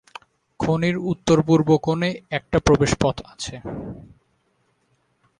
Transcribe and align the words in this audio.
খনির 0.59 0.95
উত্তর-পূর্ব 1.11 1.69
কোণে 1.77 2.09
একটা 2.31 2.57
প্রবেশপথ 2.59 3.15
আছে। 3.25 3.55